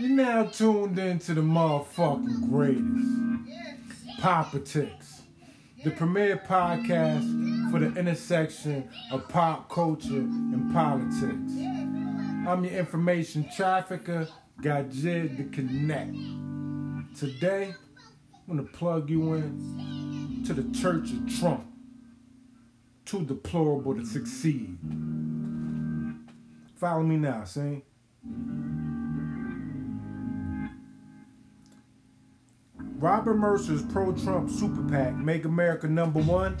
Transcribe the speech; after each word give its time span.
You're 0.00 0.08
now 0.08 0.44
tuned 0.44 0.98
into 0.98 1.34
the 1.34 1.42
motherfucking 1.42 2.48
greatest. 2.48 4.18
Politics. 4.18 5.20
The 5.84 5.90
premier 5.90 6.38
podcast 6.38 7.70
for 7.70 7.80
the 7.80 7.94
intersection 8.00 8.88
of 9.12 9.28
pop 9.28 9.68
culture 9.68 10.20
and 10.20 10.72
politics. 10.72 11.52
I'm 12.48 12.64
your 12.64 12.78
information 12.78 13.46
trafficker, 13.54 14.26
Gajid 14.62 15.36
the 15.36 15.44
Connect. 15.54 16.16
Today, 17.14 17.74
I'm 18.48 18.56
gonna 18.56 18.68
plug 18.68 19.10
you 19.10 19.34
in 19.34 20.42
to 20.46 20.54
the 20.54 20.62
Church 20.78 21.10
of 21.10 21.38
Trump. 21.38 21.66
Too 23.04 23.26
deplorable 23.26 23.96
to 23.96 24.06
succeed. 24.06 24.78
Follow 26.76 27.02
me 27.02 27.18
now, 27.18 27.44
see? 27.44 27.82
Robert 33.00 33.36
Mercer's 33.36 33.80
pro-Trump 33.80 34.50
super 34.50 34.82
PAC, 34.82 35.14
Make 35.16 35.46
America 35.46 35.88
Number 35.88 36.20
One, 36.20 36.58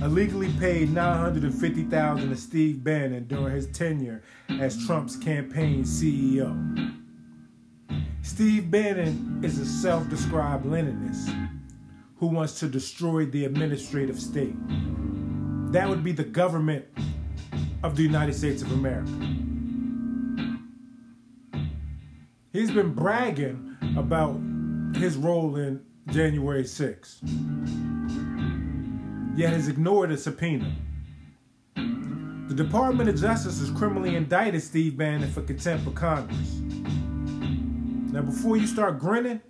illegally 0.00 0.52
paid 0.52 0.92
950,000 0.92 2.28
to 2.28 2.36
Steve 2.36 2.84
Bannon 2.84 3.24
during 3.26 3.56
his 3.56 3.66
tenure 3.72 4.22
as 4.60 4.86
Trump's 4.86 5.16
campaign 5.16 5.82
CEO. 5.82 6.94
Steve 8.22 8.70
Bannon 8.70 9.40
is 9.42 9.58
a 9.58 9.66
self-described 9.66 10.64
Leninist 10.64 11.50
who 12.18 12.28
wants 12.28 12.60
to 12.60 12.68
destroy 12.68 13.26
the 13.26 13.44
administrative 13.44 14.20
state. 14.20 14.54
That 15.72 15.88
would 15.88 16.04
be 16.04 16.12
the 16.12 16.22
government 16.22 16.84
of 17.82 17.96
the 17.96 18.04
United 18.04 18.34
States 18.34 18.62
of 18.62 18.70
America. 18.70 19.10
He's 22.52 22.70
been 22.70 22.94
bragging 22.94 23.76
about 23.96 24.38
his 24.96 25.16
role 25.16 25.56
in 25.56 25.84
January 26.10 26.64
6th, 26.64 27.18
yet 29.36 29.52
has 29.52 29.68
ignored 29.68 30.10
a 30.10 30.16
subpoena. 30.16 30.74
The 31.76 32.54
Department 32.54 33.10
of 33.10 33.20
Justice 33.20 33.60
has 33.60 33.70
criminally 33.70 34.16
indicted 34.16 34.62
Steve 34.62 34.96
Bannon 34.96 35.30
for 35.30 35.42
contempt 35.42 35.86
of 35.86 35.94
Congress. 35.94 36.60
Now, 38.12 38.22
before 38.22 38.56
you 38.56 38.66
start 38.66 38.98
grinning, 38.98 39.42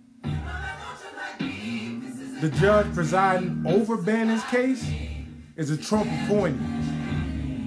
the 2.41 2.51
judge 2.61 2.93
presiding 2.93 3.65
over 3.67 3.97
Bannon's 3.97 4.45
case 4.45 4.85
is 5.57 5.71
a 5.71 5.77
Trump 5.77 6.11
appointee 6.25 6.59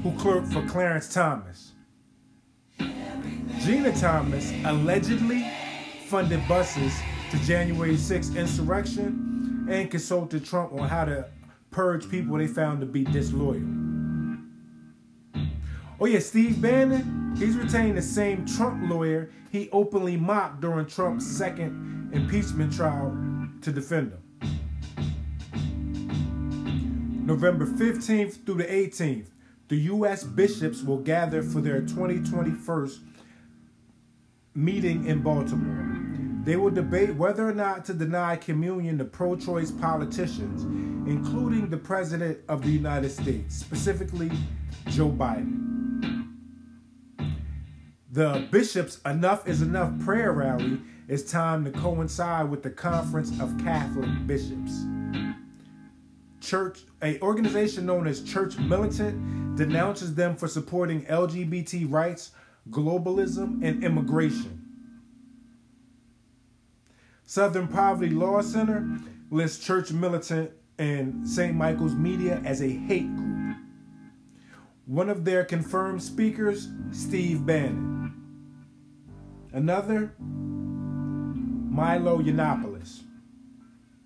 who 0.04 0.12
clerked 0.18 0.48
for 0.48 0.66
Clarence 0.68 1.14
Thomas. 1.14 1.72
Ginni 2.80 3.98
Thomas 4.00 4.52
allegedly 4.66 5.46
funded 6.08 6.46
buses 6.48 6.94
to 7.32 7.40
January 7.46 7.96
6th 7.96 8.36
insurrection 8.36 9.66
and 9.70 9.90
consulted 9.90 10.44
Trump 10.44 10.74
on 10.74 10.90
how 10.90 11.06
to 11.06 11.26
purge 11.70 12.10
people 12.10 12.38
they 12.38 12.46
found 12.46 12.82
to 12.82 12.86
be 12.86 13.06
disloyal. 13.06 13.64
Oh 16.02 16.08
yeah, 16.08 16.20
Steve 16.20 16.62
Bannon, 16.62 17.34
he's 17.38 17.56
retained 17.56 17.98
the 17.98 18.02
same 18.02 18.46
Trump 18.46 18.90
lawyer 18.90 19.30
he 19.50 19.70
openly 19.72 20.18
mocked 20.18 20.60
during 20.60 20.86
Trump's 20.88 21.26
second 21.26 22.10
impeachment 22.12 22.74
trial 22.74 23.18
to 23.62 23.72
defend 23.72 24.12
him. 24.12 24.22
November 27.26 27.66
15th 27.66 28.46
through 28.46 28.56
the 28.56 28.66
18th, 28.66 29.28
the 29.70 29.78
U.S. 29.78 30.26
bishops 30.26 30.84
will 30.84 30.98
gather 30.98 31.42
for 31.42 31.62
their 31.62 31.80
2021 31.80 32.92
meeting 34.54 35.06
in 35.06 35.22
Baltimore. 35.22 36.01
They 36.44 36.56
will 36.56 36.72
debate 36.72 37.16
whether 37.16 37.48
or 37.48 37.54
not 37.54 37.86
to 37.86 37.94
deny 37.94 38.36
communion 38.36 38.98
to 38.98 39.06
pro 39.06 39.36
choice 39.36 39.70
politicians, 39.70 40.64
including 41.08 41.70
the 41.70 41.78
President 41.78 42.40
of 42.48 42.64
the 42.64 42.70
United 42.70 43.12
States, 43.12 43.56
specifically 43.56 44.32
Joe 44.88 45.10
Biden. 45.10 45.72
The 48.12 48.48
Bishop's 48.50 49.00
Enough 49.06 49.48
is 49.48 49.62
Enough 49.62 50.00
prayer 50.04 50.32
rally 50.32 50.82
is 51.08 51.30
timed 51.30 51.66
to 51.66 51.72
coincide 51.72 52.50
with 52.50 52.64
the 52.64 52.72
Conference 52.72 53.40
of 53.40 53.56
Catholic 53.60 54.10
Bishops. 54.26 54.86
Church, 56.40 56.80
a 57.04 57.22
organization 57.22 57.86
known 57.86 58.08
as 58.08 58.24
Church 58.24 58.58
Militant, 58.58 59.56
denounces 59.56 60.16
them 60.16 60.36
for 60.36 60.48
supporting 60.48 61.06
LGBT 61.06 61.92
rights, 61.92 62.32
globalism, 62.72 63.64
and 63.64 63.84
immigration. 63.84 64.61
Southern 67.32 67.70
Poverty 67.70 68.14
Law 68.14 68.42
Center 68.42 68.86
lists 69.30 69.66
Church 69.66 69.94
Militant 69.94 70.52
and 70.78 71.26
St. 71.26 71.56
Michael's 71.56 71.96
Media 71.96 72.42
as 72.44 72.62
a 72.62 72.68
hate 72.68 73.08
group. 73.16 73.56
One 74.86 75.10
of 75.10 75.24
their 75.24 75.46
confirmed 75.46 76.04
speakers, 76.04 76.68
Steve 76.92 77.46
Bannon. 77.46 78.14
Another, 79.54 80.14
Milo 80.20 82.22
Yiannopoulos. 82.22 83.04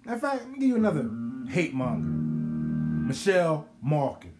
In 0.06 0.20
fact, 0.20 0.44
let 0.44 0.52
me 0.52 0.60
give 0.60 0.70
you 0.70 0.76
another 0.76 1.10
hate 1.50 1.74
monger, 1.74 3.08
Michelle 3.08 3.68
Malkin. 3.82 4.36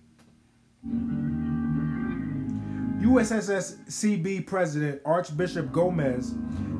USCCB 3.02 4.46
President 4.46 5.02
Archbishop 5.06 5.72
Gomez 5.72 6.36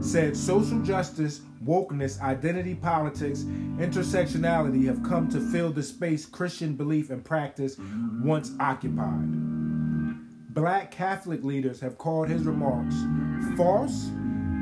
said 0.06 0.38
social 0.38 0.80
justice, 0.82 1.42
wokeness, 1.66 2.22
identity 2.22 2.76
politics, 2.76 3.44
intersectionality 3.78 4.86
have 4.86 5.02
come 5.02 5.28
to 5.30 5.40
fill 5.52 5.72
the 5.72 5.82
space 5.82 6.26
Christian 6.26 6.76
belief 6.76 7.10
and 7.10 7.26
practice 7.26 7.78
once 8.22 8.52
occupied. 8.60 9.26
Black 10.54 10.92
Catholic 10.92 11.44
leaders 11.44 11.80
have 11.80 11.98
called 11.98 12.30
his 12.30 12.44
remarks 12.44 12.96
false, 13.58 14.10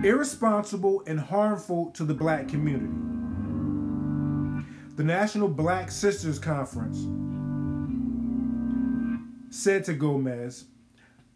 irresponsible, 0.04 1.04
and 1.08 1.20
harmful 1.20 1.92
to 1.92 2.06
the 2.06 2.14
black 2.14 2.48
community. 2.48 2.94
The 4.96 5.04
National 5.04 5.50
Black 5.50 5.92
Sisters 5.92 6.40
Conference 6.40 7.00
said 9.50 9.84
to 9.86 9.94
Gomez, 9.94 10.66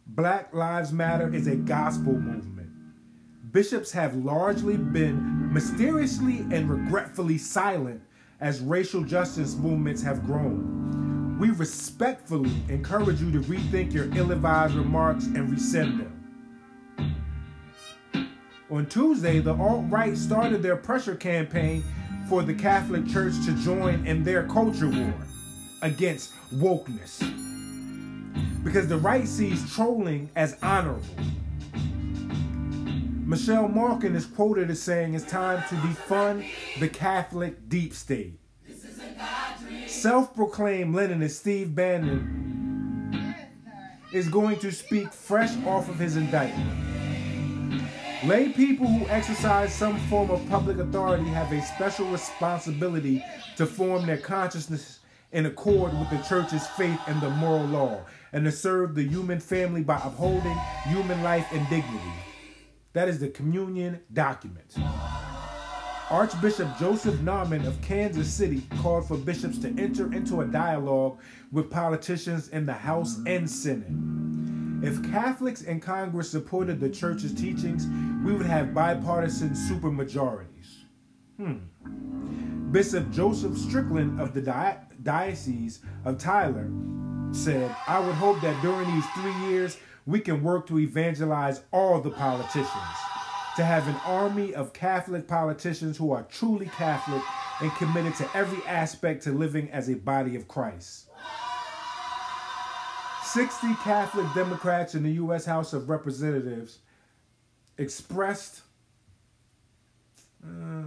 Black 0.07 0.53
Lives 0.53 0.93
Matter 0.93 1.33
is 1.33 1.47
a 1.47 1.55
gospel 1.55 2.13
movement. 2.13 2.56
Bishops 3.57 3.91
have 3.91 4.15
largely 4.17 4.77
been 4.77 5.51
mysteriously 5.51 6.45
and 6.51 6.69
regretfully 6.69 7.39
silent 7.39 7.99
as 8.39 8.59
racial 8.59 9.01
justice 9.03 9.55
movements 9.55 10.03
have 10.03 10.23
grown. 10.27 11.39
We 11.39 11.49
respectfully 11.49 12.51
encourage 12.69 13.19
you 13.19 13.31
to 13.31 13.39
rethink 13.39 13.93
your 13.93 14.15
ill 14.15 14.31
advised 14.31 14.75
remarks 14.75 15.25
and 15.25 15.49
rescind 15.49 16.01
them. 16.01 17.15
On 18.69 18.85
Tuesday, 18.85 19.39
the 19.39 19.55
alt 19.55 19.85
right 19.89 20.15
started 20.15 20.61
their 20.61 20.77
pressure 20.77 21.15
campaign 21.15 21.83
for 22.29 22.43
the 22.43 22.53
Catholic 22.53 23.07
Church 23.07 23.33
to 23.47 23.53
join 23.63 24.05
in 24.05 24.23
their 24.23 24.43
culture 24.43 24.87
war 24.87 25.15
against 25.81 26.31
wokeness 26.53 27.23
because 28.63 28.87
the 28.87 28.97
right 28.97 29.27
sees 29.27 29.73
trolling 29.73 30.29
as 30.35 30.55
honorable. 30.61 31.01
Michelle 33.27 33.67
Malkin 33.67 34.15
is 34.15 34.25
quoted 34.25 34.69
as 34.69 34.81
saying 34.81 35.13
it's 35.13 35.25
time 35.25 35.61
to 35.67 35.75
defund 35.75 36.47
the 36.79 36.87
Catholic 36.87 37.67
deep 37.67 37.93
state. 37.93 38.39
Self 39.85 40.33
proclaimed 40.33 40.95
Leninist 40.95 41.31
Steve 41.31 41.75
Bannon 41.75 43.35
is 44.13 44.29
going 44.29 44.57
to 44.59 44.71
speak 44.71 45.11
fresh 45.11 45.51
off 45.65 45.89
of 45.89 45.99
his 45.99 46.15
indictment. 46.15 46.71
Lay 48.23 48.47
people 48.47 48.87
who 48.87 49.05
exercise 49.09 49.73
some 49.73 49.99
form 50.07 50.31
of 50.31 50.47
public 50.47 50.77
authority 50.77 51.25
have 51.25 51.51
a 51.51 51.61
special 51.61 52.07
responsibility 52.07 53.21
to 53.57 53.65
form 53.65 54.05
their 54.05 54.19
consciousness 54.19 54.99
in 55.33 55.47
accord 55.47 55.91
with 55.99 56.09
the 56.11 56.25
church's 56.29 56.65
faith 56.65 56.99
and 57.07 57.19
the 57.19 57.29
moral 57.31 57.65
law, 57.65 57.99
and 58.31 58.45
to 58.45 58.51
serve 58.53 58.95
the 58.95 59.03
human 59.03 59.41
family 59.41 59.83
by 59.83 59.97
upholding 59.97 60.57
human 60.85 61.21
life 61.23 61.47
and 61.51 61.67
dignity. 61.69 62.13
That 62.97 63.09
is 63.09 63.19
the 63.19 63.27
communion 63.27 63.99
document. 64.11 64.73
Archbishop 66.09 66.67
Joseph 66.79 67.13
Naumann 67.19 67.67
of 67.67 67.79
Kansas 67.83 68.27
City 68.27 68.63
called 68.81 69.07
for 69.07 69.17
bishops 69.17 69.59
to 69.59 69.67
enter 69.77 70.11
into 70.11 70.41
a 70.41 70.45
dialogue 70.47 71.19
with 71.51 71.69
politicians 71.69 72.47
in 72.47 72.65
the 72.65 72.73
House 72.73 73.19
and 73.27 73.47
Senate. 73.47 73.93
If 74.83 75.11
Catholics 75.11 75.61
in 75.61 75.79
Congress 75.79 76.31
supported 76.31 76.79
the 76.79 76.89
church's 76.89 77.35
teachings, 77.35 77.85
we 78.25 78.33
would 78.33 78.47
have 78.47 78.73
bipartisan 78.73 79.51
supermajorities. 79.51 80.85
Hmm. 81.37 82.71
Bishop 82.71 83.11
Joseph 83.11 83.55
Strickland 83.59 84.19
of 84.19 84.33
the 84.33 84.41
di- 84.41 84.79
Diocese 85.03 85.81
of 86.03 86.17
Tyler 86.17 86.67
said, 87.31 87.75
I 87.87 87.99
would 87.99 88.15
hope 88.15 88.41
that 88.41 88.59
during 88.63 88.91
these 88.91 89.05
three 89.09 89.35
years 89.49 89.77
we 90.07 90.21
can 90.21 90.41
work 90.41 90.65
to 90.67 90.79
evangelize 90.79 91.61
all 91.71 91.99
the 91.99 92.09
politicians, 92.09 92.97
to 93.57 93.65
have 93.65 93.87
an 93.89 93.95
army 94.05 94.55
of 94.55 94.71
Catholic 94.71 95.27
politicians 95.27 95.97
who 95.97 96.13
are 96.13 96.23
truly 96.23 96.67
Catholic 96.67 97.21
and 97.59 97.69
committed 97.75 98.15
to 98.15 98.29
every 98.33 98.65
aspect 98.65 99.23
to 99.23 99.31
living 99.31 99.69
as 99.69 99.89
a 99.89 99.95
body 99.95 100.37
of 100.37 100.47
Christ. 100.47 101.09
60 103.23 103.75
Catholic 103.83 104.33
Democrats 104.33 104.95
in 104.95 105.03
the 105.03 105.11
U.S. 105.11 105.43
House 105.43 105.73
of 105.73 105.89
Representatives 105.89 106.79
expressed 107.77 108.61
uh, 110.41 110.83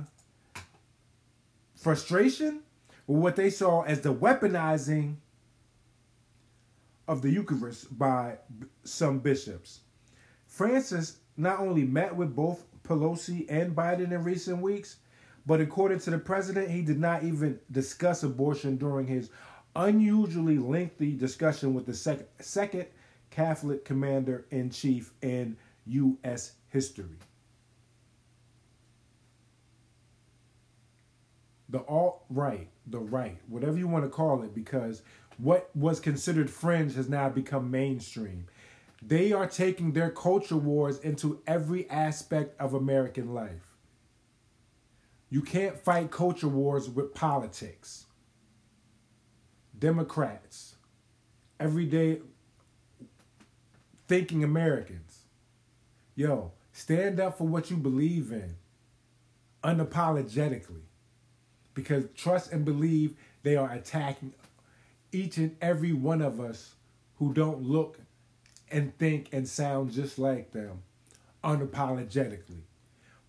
frustration 1.77 2.61
with 3.07 3.19
what 3.19 3.37
they 3.37 3.51
saw 3.51 3.83
as 3.83 4.01
the 4.01 4.15
weaponizing 4.15 5.17
of 7.11 7.23
the 7.23 7.31
Eucharist 7.31 7.99
by 7.99 8.39
some 8.85 9.19
bishops. 9.19 9.81
Francis 10.47 11.19
not 11.37 11.59
only 11.59 11.83
met 11.83 12.15
with 12.15 12.37
both 12.37 12.65
Pelosi 12.85 13.47
and 13.51 13.75
Biden 13.75 14.13
in 14.13 14.23
recent 14.23 14.59
weeks, 14.63 14.99
but 15.45 15.61
according 15.61 15.99
to 16.01 16.11
the 16.11 16.19
president, 16.19 16.71
he 16.71 16.83
did 16.83 17.01
not 17.01 17.25
even 17.25 17.59
discuss 17.73 18.23
abortion 18.23 18.77
during 18.77 19.09
his 19.09 19.31
unusually 19.75 20.59
lengthy 20.59 21.13
discussion 21.13 21.75
with 21.75 21.85
the 21.85 21.95
second, 21.95 22.27
second 22.39 22.87
Catholic 23.31 23.85
commander 23.85 24.47
in 24.53 24.71
chief 24.71 25.13
in 25.21 25.57
U.S. 25.87 26.53
history. 26.69 27.17
The 31.71 31.81
alt 31.87 32.25
right, 32.29 32.69
the 32.87 32.99
right, 32.99 33.39
whatever 33.49 33.79
you 33.79 33.87
want 33.89 34.05
to 34.05 34.11
call 34.11 34.43
it, 34.43 34.55
because 34.55 35.03
what 35.39 35.71
was 35.75 36.01
considered 36.01 36.51
fringe 36.51 36.97
has 36.97 37.09
now 37.09 37.29
become 37.29 37.71
mainstream. 37.71 38.47
They 39.03 39.33
are 39.33 39.47
taking 39.47 39.93
their 39.93 40.11
culture 40.11 40.57
wars 40.57 40.99
into 40.99 41.41
every 41.47 41.89
aspect 41.89 42.61
of 42.61 42.75
American 42.75 43.33
life. 43.33 43.77
You 45.31 45.43
can't 45.43 45.79
fight 45.79 46.11
culture 46.11 46.49
wars 46.49 46.91
with 46.91 47.15
politics. 47.15 48.07
Democrats, 49.79 50.75
everyday 51.59 52.21
thinking 54.09 54.43
Americans, 54.45 55.21
yo, 56.17 56.53
stand 56.73 57.21
up 57.21 57.39
for 57.39 57.45
what 57.45 57.71
you 57.71 57.77
believe 57.77 58.33
in 58.33 58.57
unapologetically. 59.65 60.90
Because 61.81 62.05
trust 62.15 62.53
and 62.53 62.63
believe 62.63 63.15
they 63.43 63.57
are 63.57 63.73
attacking 63.73 64.35
each 65.13 65.39
and 65.39 65.57
every 65.63 65.95
one 65.95 66.21
of 66.21 66.39
us 66.39 66.75
who 67.17 67.33
don't 67.33 67.63
look 67.63 67.99
and 68.71 68.97
think 68.99 69.31
and 69.33 69.49
sound 69.49 69.91
just 69.91 70.19
like 70.19 70.53
them 70.53 70.83
unapologetically. 71.43 72.61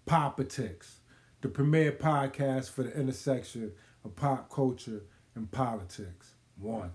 Politics, 0.06 1.00
the 1.40 1.48
premier 1.48 1.94
podcast 1.94 2.72
for 2.72 2.84
the 2.84 2.92
intersection 3.00 3.72
of 4.04 4.18
pop 4.18 4.50
culture 4.50 5.04
and 5.34 5.50
politics. 5.50 6.36
One. 6.58 6.92